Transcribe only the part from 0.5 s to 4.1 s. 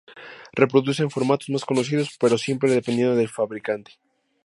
Reproducen formatos más conocidos, pero siempre dependiendo del fabricante.